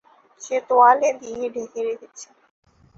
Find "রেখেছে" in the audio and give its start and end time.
1.87-2.27